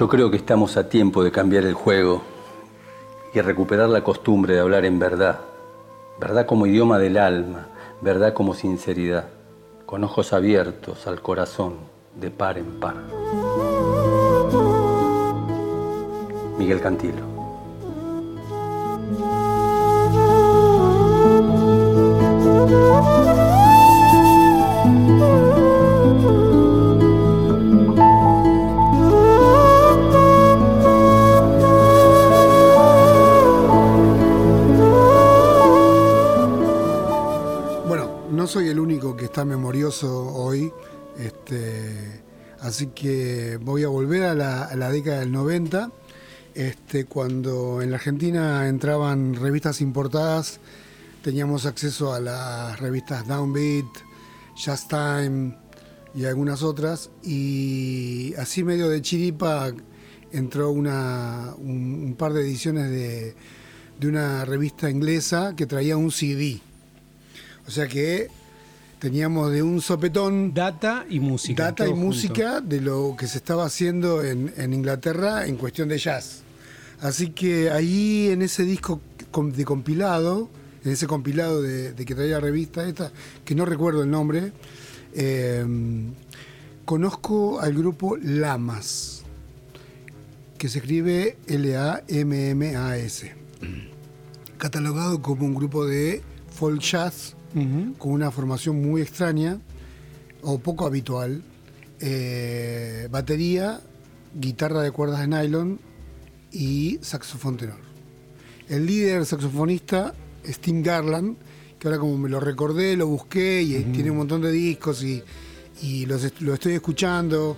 [0.00, 2.22] Yo creo que estamos a tiempo de cambiar el juego
[3.34, 5.40] y recuperar la costumbre de hablar en verdad.
[6.18, 7.66] Verdad como idioma del alma,
[8.00, 9.26] verdad como sinceridad,
[9.84, 11.74] con ojos abiertos al corazón,
[12.18, 12.94] de par en par.
[16.56, 17.39] Miguel Cantilo.
[42.70, 45.90] Así que voy a volver a la, década del 90,
[46.54, 50.60] este, cuando en la Argentina entraban revistas importadas,
[51.22, 53.86] teníamos acceso a las revistas Downbeat,
[54.54, 55.56] Just Time
[56.14, 59.72] y algunas otras, y así medio de chiripa
[60.30, 63.34] entró un par de ediciones de,
[63.98, 66.60] de una revista inglesa que traía un CD.
[67.66, 68.28] O sea que
[69.00, 71.64] teníamos de un sopetón Data y música.
[71.64, 72.04] data y junto.
[72.06, 76.42] música de lo que se estaba haciendo en, en Inglaterra en cuestión de jazz.
[77.00, 79.00] Así que ahí en ese disco
[79.54, 80.50] de compilado,
[80.84, 83.10] en ese compilado de, de que traía la revista esta,
[83.44, 84.52] que no recuerdo el nombre,
[85.14, 85.64] eh,
[86.84, 89.22] conozco al grupo Lamas,
[90.58, 93.34] que se escribe L-A-M-M-A-S,
[94.58, 97.34] catalogado como un grupo de folk jazz
[97.98, 99.58] Con una formación muy extraña
[100.42, 101.42] o poco habitual.
[102.00, 103.80] Eh, batería,
[104.34, 105.78] guitarra de cuerdas de nylon
[106.52, 107.78] y saxofón tenor.
[108.68, 111.36] El líder saxofonista es Tim Garland,
[111.78, 115.22] que ahora como me lo recordé, lo busqué y tiene un montón de discos y,
[115.82, 117.56] y los lo estoy escuchando.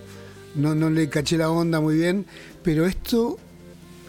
[0.55, 2.25] No, no le caché la onda muy bien,
[2.63, 3.37] pero esto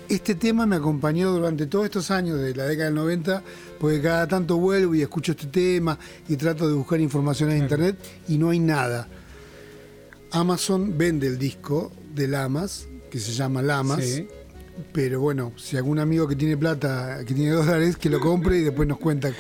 [0.09, 3.43] este tema me acompañó durante todos estos años de la década del 90,
[3.81, 7.97] porque cada tanto vuelvo y escucho este tema y trato de buscar información en internet
[8.29, 9.09] y no hay nada.
[10.31, 14.27] Amazon vende el disco de Lamas, que se llama Lamas, Sí.
[14.93, 18.63] pero bueno, si algún amigo que tiene plata, que tiene dólares, que lo compre y
[18.63, 19.31] después nos cuenta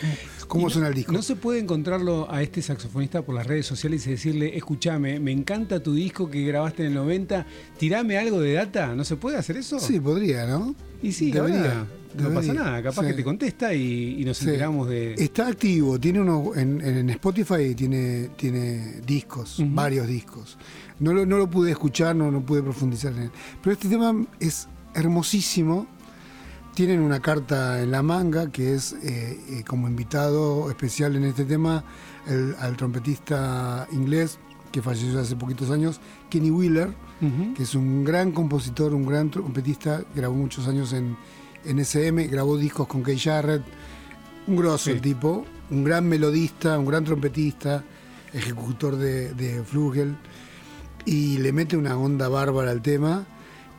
[0.46, 1.12] cómo, suena el disco.
[1.12, 5.32] No se puede encontrarlo a este saxofonista por las redes sociales y decirle, escúchame, me
[5.32, 7.46] encanta tu disco que grabaste en el 90,
[7.78, 8.94] tirame algo de data.
[8.94, 9.78] ¿No se puede hacer eso?
[9.78, 10.74] Sí, podría, ¿no?
[11.02, 11.58] Y sí, debería.
[11.58, 13.08] ahora no pasa nada, capaz sí.
[13.08, 14.46] que te contesta y, y nos Sí.
[14.46, 15.14] enteramos de...
[15.14, 20.56] Está activo, tiene uno en, en Spotify tiene, tiene discos, varios discos.
[21.00, 23.30] No lo, no lo pude escuchar, no, no pude profundizar en él.
[23.60, 25.86] Pero este tema es hermosísimo.
[26.74, 31.44] Tienen una carta en la manga que es eh, eh, como invitado especial en este
[31.44, 31.84] tema
[32.26, 34.38] el- al trompetista inglés
[34.72, 36.90] que falleció hace poquitos años, Kenny Wheeler,
[37.56, 41.16] que es un gran compositor, un gran trompetista, grabó muchos años en,
[41.64, 43.62] en SM, grabó discos con Kay Jarrett,
[44.48, 44.90] un grosso Sí.
[44.90, 47.84] el tipo, un gran melodista, un gran trompetista,
[48.32, 50.16] ejecutor de, de Flugel,
[51.06, 53.24] y le mete una onda bárbara al tema,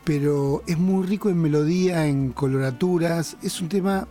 [0.06, 4.08] pero es muy rico en melodía, en coloraturas, es un tema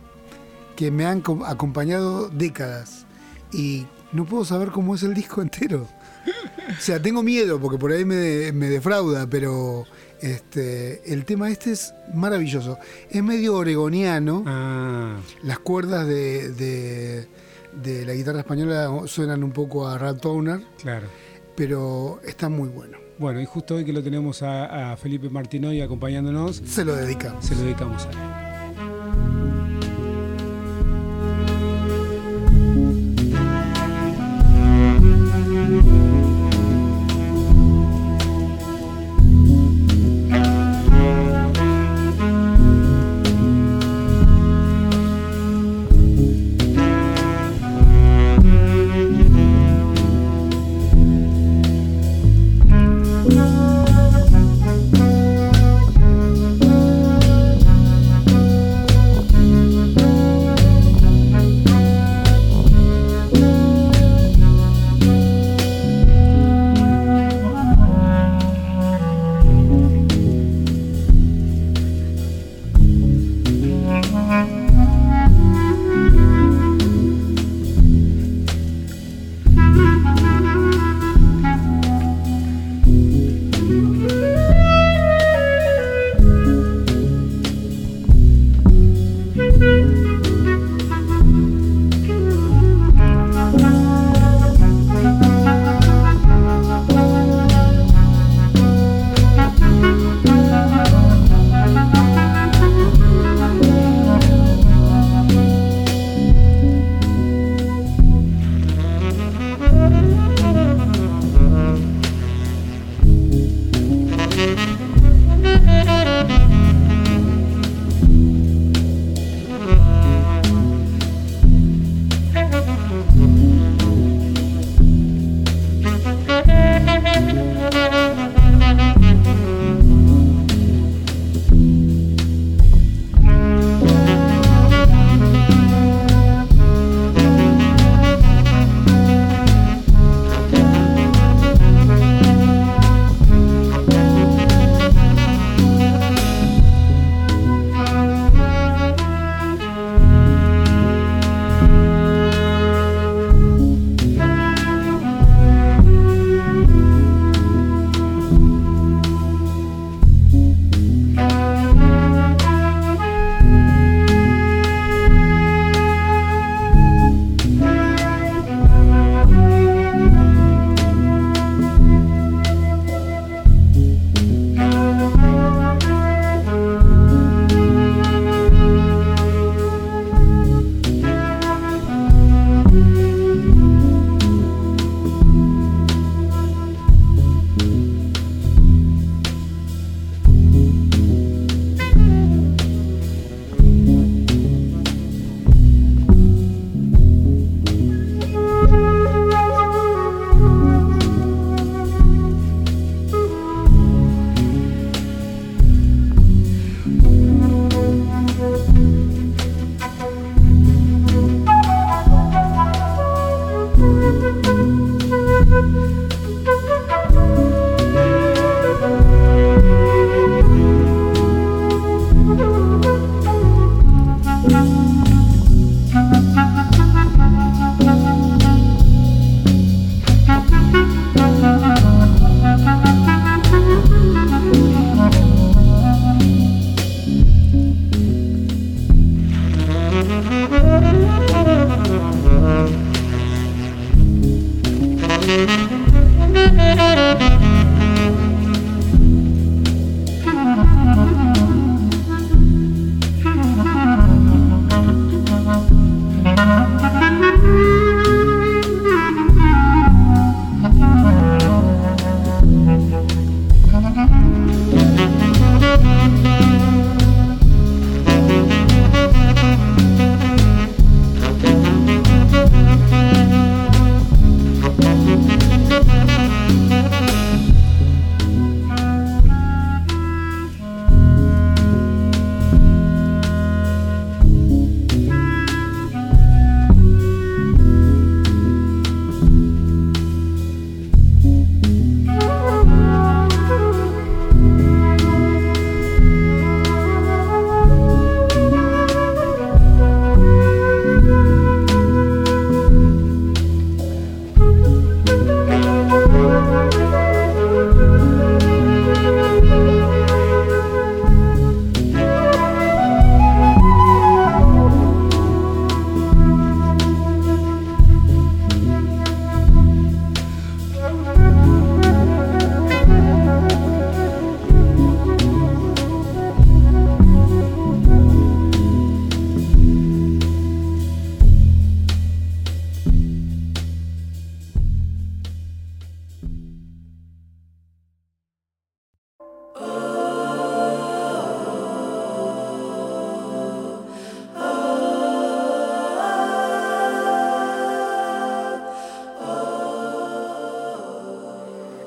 [0.75, 3.05] que me han co- acompañado décadas
[3.51, 5.87] y no puedo saber cómo es el disco entero.
[6.77, 9.85] O sea, tengo miedo porque por ahí me, me defrauda, pero
[10.19, 12.77] este, el tema este es maravilloso.
[13.09, 14.43] Es medio oregoniano.
[14.47, 17.27] Ah, Las cuerdas de, de-
[17.81, 21.07] de la guitarra española suenan un poco a Rat Towner, claro.
[21.55, 22.97] pero está muy bueno.
[23.17, 27.33] Bueno, y justo hoy que lo tenemos a, a Felipe Martinoy acompañándonos, Se lo dedica.
[27.41, 28.09] se lo dedicamos a
[28.41, 28.44] él.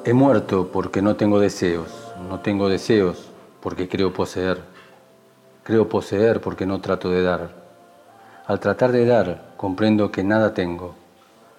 [0.08, 3.28] He muerto porque no tengo deseos, no tengo deseos
[3.60, 4.62] porque creo poseer,
[5.62, 7.50] creo poseer porque no trato de dar.
[8.46, 10.94] Al tratar de dar, comprendo que nada tengo.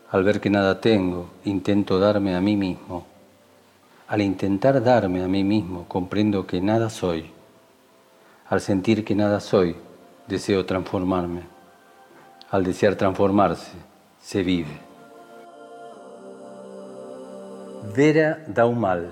[0.10, 3.06] Al ver que nada tengo, intento darme a mí mismo.
[4.08, 7.30] Al intentar darme a mí mismo, comprendo que nada soy.
[8.48, 9.76] Al sentir que nada soy,
[10.26, 11.44] deseo transformarme.
[12.50, 13.74] Al desear transformarse,
[14.20, 14.89] se vive.
[17.92, 19.12] Vera Daumal.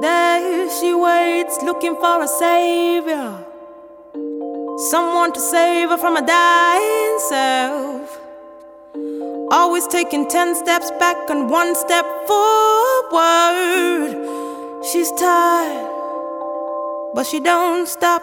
[0.00, 3.44] There she waits, looking for a savior.
[4.90, 8.27] Someone to save her from a dying self.
[9.50, 14.12] Always taking 10 steps back and one step forward.
[14.84, 15.90] She's tired,
[17.14, 18.22] but she don't stop.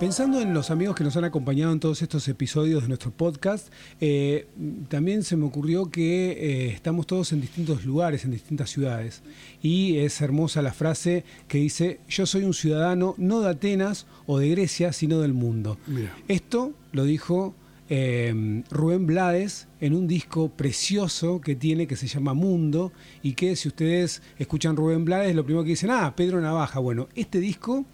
[0.00, 3.72] Pensando en los amigos que nos han acompañado en todos estos episodios de nuestro podcast,
[4.00, 4.46] eh,
[4.88, 9.22] también se me ocurrió que eh, estamos todos en distintos lugares, en distintas ciudades.
[9.60, 14.38] Y es hermosa la frase que dice, yo soy un ciudadano no de Atenas o
[14.38, 15.78] de Grecia, sino del mundo.
[15.88, 16.16] Mira.
[16.28, 17.56] Esto lo dijo
[17.90, 23.56] eh, Rubén Blades en un disco precioso que tiene que se llama Mundo y que
[23.56, 26.78] si ustedes escuchan Rubén Blades lo primero que dicen, ah, Pedro Navaja.
[26.78, 27.84] Bueno, este disco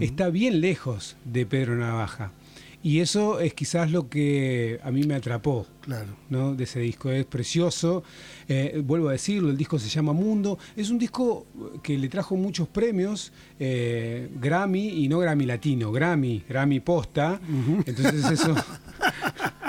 [0.00, 2.32] está bien lejos de Pedro Navaja
[2.82, 5.66] y eso es quizás lo que a mí me atrapó.
[5.82, 6.16] Claro.
[6.30, 6.54] ¿no?
[6.54, 7.10] de ese disco.
[7.10, 8.02] Es precioso.
[8.48, 10.58] Eh, vuelvo a decirlo, el disco se llama Mundo.
[10.76, 11.46] Es un disco
[11.82, 17.40] que le trajo muchos premios, eh, Grammy y no Grammy Latino, Grammy, Grammy Posta.
[17.86, 18.54] Entonces eso...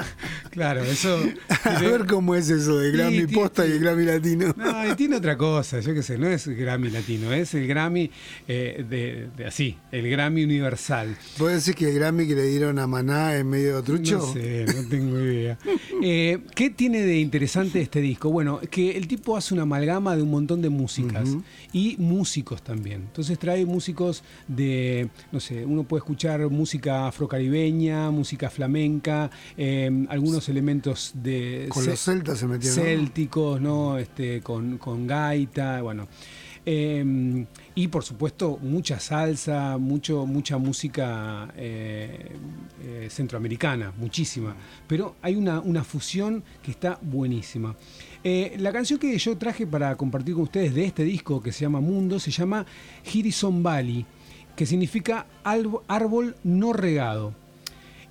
[0.53, 1.19] claro, eso...
[1.63, 4.53] A ver cómo es eso de Grammy Sí, posta y el Grammy latino.
[4.55, 8.11] No, y tiene otra cosa, yo qué sé, no es Grammy Latino, es el Grammy
[8.47, 11.15] eh, de, de así, el Grammy Universal.
[11.37, 14.17] ¿Puede decir que el Grammy que le dieron a Maná es medio trucho?
[14.17, 15.57] No sé, no tengo idea.
[16.05, 18.29] Eh, ¿Qué tiene de interesante este disco?
[18.29, 21.29] Bueno, que el tipo hace una amalgama de un montón de músicas
[21.71, 23.03] y músicos también.
[23.03, 30.42] Entonces trae músicos de, no sé, uno puede escuchar música afrocaribeña, música flamenca, eh, algunos
[30.49, 33.97] elementos de Con ce- los celtas se célticos, ¿no?
[33.97, 36.07] Este, con, con gaita, bueno.
[36.65, 42.29] Eh, y por supuesto, mucha salsa, mucho, mucha música eh,
[42.81, 44.55] eh, centroamericana, muchísima.
[44.87, 47.75] Pero hay una, una fusión que está buenísima.
[48.23, 51.61] Eh, la canción que yo traje para compartir con ustedes de este disco que se
[51.61, 52.65] llama Mundo se llama
[53.11, 54.05] Hirison Valley,
[54.55, 57.35] que significa árbol no regado.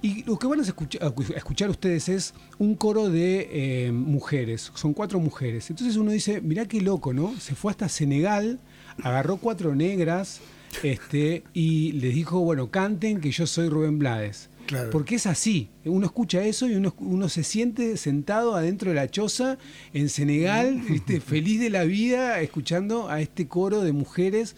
[0.02, 4.72] Y lo que van a escuchar, a escuchar ustedes es un coro de eh, mujeres,
[4.74, 5.70] son cuatro mujeres.
[5.70, 7.38] Entonces uno dice, mirá qué loco, ¿no?
[7.38, 8.58] Se fue hasta Senegal,
[9.00, 10.40] agarró cuatro negras
[10.82, 14.50] este, y les dijo, bueno, canten que yo soy Rubén Blades.
[14.66, 14.90] Claro.
[14.90, 19.08] Porque es así, uno escucha eso y uno, uno se siente sentado adentro de la
[19.08, 19.58] choza
[19.92, 21.20] en Senegal, ¿viste?
[21.20, 24.56] feliz de la vida, escuchando a este coro de mujeres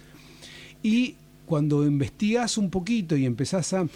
[0.83, 1.17] y
[1.47, 3.87] cuando investigas un poquito y empezás a,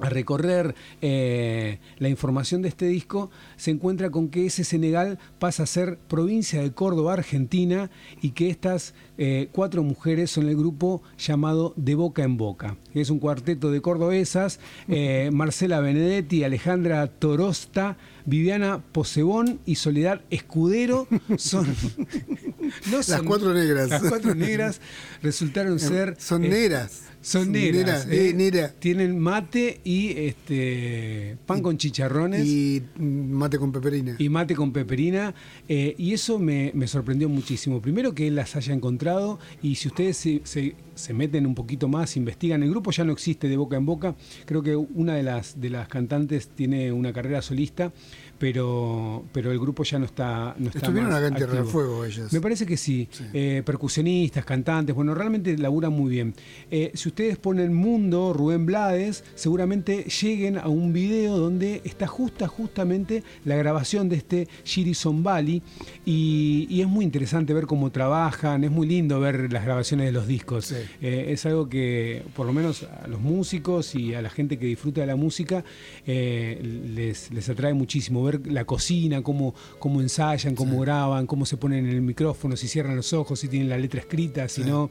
[0.00, 5.64] a recorrer eh, la información de este disco, se encuentra con que ese Senegal pasa
[5.64, 7.90] a ser provincia de Córdoba, Argentina,
[8.22, 13.10] y que estas eh, cuatro mujeres son el grupo llamado De Boca en Boca, es
[13.10, 21.66] un cuarteto de cordobesas, eh, Marcela Benedetti, Alejandra Torosta, Viviana Posebón y Soledad Escudero son...
[22.90, 23.88] no Las son- cuatro negras.
[23.88, 24.80] Las cuatro negras
[25.22, 26.16] resultaron ser...
[26.18, 27.04] Son eh, negras.
[27.28, 28.06] Son negras.
[28.06, 28.72] Neras, eh, nera.
[28.78, 32.46] Tienen mate y este pan con chicharrones.
[32.46, 34.16] Y mate con peperina.
[34.18, 35.34] y mate con peperina.
[35.68, 37.80] eh, y eso me, me sorprendió muchísimo.
[37.82, 41.86] Primero que él las haya encontrado y si ustedes se, se- se meten un poquito
[41.86, 44.16] más, investigan, el grupo ya no existe de boca en boca.
[44.46, 47.92] Creo que una de las, de las cantantes tiene una carrera solista,
[48.38, 51.64] pero, pero el grupo ya no está, no está Estuvieron acá en Tierra del.
[51.64, 52.32] Fuego ellas.
[52.32, 53.08] Me parece que sí.
[53.32, 56.34] Eh, percusionistas, cantantes, bueno, realmente laburan muy bien.
[56.70, 62.46] Eh, si ustedes ponen Mundo, Rubén Blades, seguramente lleguen a un video donde está justa,
[62.46, 65.62] justamente la grabación de este Girison Valley
[66.06, 70.12] y, y es muy interesante ver cómo trabajan, es muy lindo ver las grabaciones de
[70.12, 70.66] los discos.
[70.66, 70.76] Sí.
[71.00, 74.66] Eh, es algo que, por lo menos a los músicos y a la gente que
[74.66, 75.64] disfruta de la música,
[76.06, 81.86] les, les atrae muchísimo ver la cocina, cómo, cómo ensayan, cómo graban, cómo se ponen
[81.86, 84.90] en el micrófono, si cierran los ojos, si tienen la letra escrita, si no.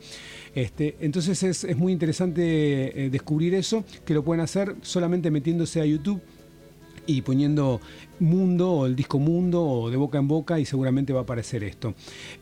[0.54, 5.82] Este, entonces es, es muy interesante eh, descubrir eso, que lo pueden hacer solamente metiéndose
[5.82, 6.22] a YouTube
[7.08, 7.82] y poniendo
[8.20, 11.64] Mundo o el disco Mundo o de boca en boca y seguramente va a aparecer
[11.64, 11.94] esto.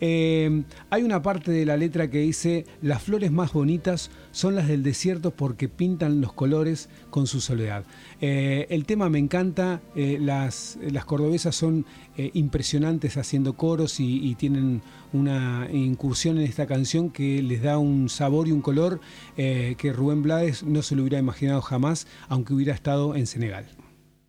[0.01, 4.67] Eh, hay una parte de la letra que dice, las flores más bonitas son las
[4.67, 7.85] del desierto porque pintan los colores con su soledad.
[8.21, 11.85] Eh, el tema me encanta, eh, las, las cordobesas son
[12.17, 18.07] impresionantes haciendo coros y, y tienen una incursión en esta canción que les da un
[18.07, 19.01] sabor y un color
[19.35, 23.65] que Rubén Blades no se lo hubiera imaginado jamás, aunque hubiera estado en Senegal.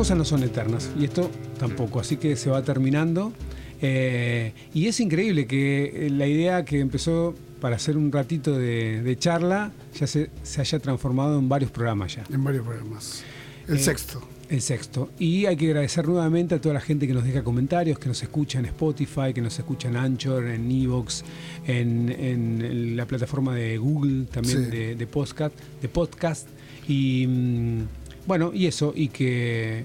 [0.00, 3.34] cosas no son eternas y esto tampoco, así que se va terminando.
[3.82, 9.02] Eh, y es increíble que eh, la idea que empezó para hacer un ratito de,
[9.02, 12.24] de charla ya se, se haya transformado en varios programas ya.
[12.32, 13.22] En varios programas.
[13.68, 14.22] El Eh, sexto.
[14.48, 15.10] El sexto.
[15.18, 18.22] Y hay que agradecer nuevamente a toda la gente que nos deja comentarios, que nos
[18.22, 21.24] escucha en Spotify, que nos escucha en Anchor, en Evox,
[21.66, 24.70] en, en la plataforma de Google, también Sí.
[24.70, 26.48] de, de podcast, de podcast.
[26.88, 27.80] Y mm,
[28.26, 29.84] bueno, y eso, y que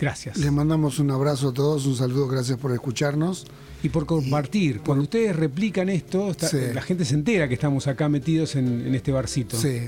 [0.00, 0.36] gracias.
[0.36, 3.46] Les mandamos un abrazo a todos, un saludo, gracias por escucharnos.
[3.82, 4.80] Y por compartir.
[4.80, 6.56] Cuando ustedes replican esto, está- Sí.
[6.72, 9.58] la gente se entera que estamos acá metidos en, en este barcito.
[9.58, 9.78] Sí,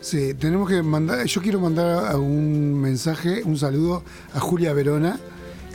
[0.00, 5.18] sí, tenemos que mandar, yo quiero mandar un mensaje, un saludo a Julia Verona,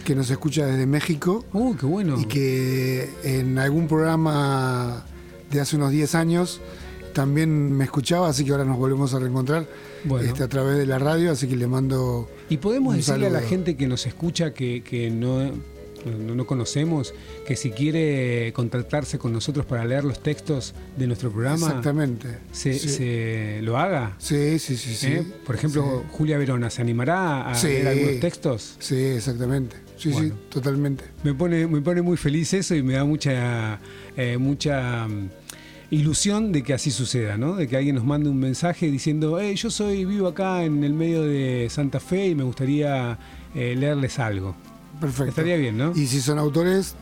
[0.05, 2.17] que nos escucha desde México Uh, qué bueno.
[2.17, 5.03] y que en algún programa
[5.51, 6.61] de hace unos 10 años
[7.13, 9.65] también me escuchaba, así que ahora nos volvemos a reencontrar
[10.03, 10.27] Bueno.
[10.27, 12.29] este, a través de la radio, así que le mando...
[12.49, 15.51] Y podemos Un decirle a la gente que nos escucha que, que no,
[16.05, 17.13] no, no conocemos,
[17.45, 22.37] que si quiere contactarse con nosotros para leer los textos de nuestro programa, Exactamente.
[22.51, 22.89] se, sí.
[22.89, 24.15] se lo haga.
[24.19, 25.07] sí, sí, sí, sí.
[25.07, 25.23] ¿eh?
[25.45, 27.67] Por ejemplo, Julia Verona, ¿se animará a Sí.
[27.67, 28.75] leer algunos textos?
[28.79, 29.75] Sí, exactamente.
[29.97, 30.27] Sí, Bueno.
[30.29, 31.03] sí, totalmente.
[31.23, 33.79] Me pone, me pone muy feliz eso y me da mucha,
[34.15, 35.07] eh, mucha
[35.89, 37.55] ilusión de que así suceda, ¿no?
[37.55, 40.93] De que alguien nos mande un mensaje diciendo, hey, yo soy vivo acá en el
[40.93, 43.17] medio de Santa Fe y me gustaría
[43.55, 44.55] eh, leerles algo.
[44.99, 45.29] Perfecto.
[45.29, 45.93] Estaría bien, ¿no?
[45.95, 46.95] Y si son autores,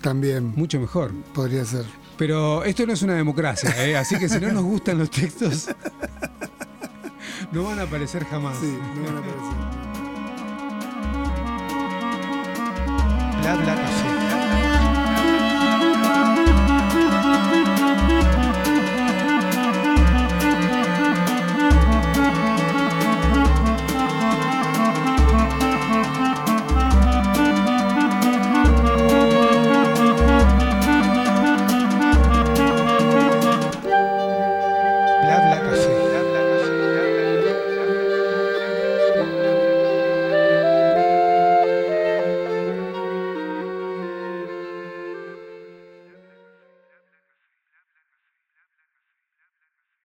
[0.00, 1.12] también Mucho mejor.
[1.34, 1.84] podría ser.
[2.16, 3.96] Pero esto no es una democracia, ¿eh?
[3.96, 5.68] así que si no nos gustan los textos,
[7.50, 8.56] no van a aparecer jamás.
[8.58, 9.84] Sí, no van a aparecer.
[13.42, 14.13] Bla bla café.